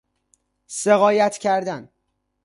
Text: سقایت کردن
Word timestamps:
سقایت 0.67 1.37
کردن 1.37 1.89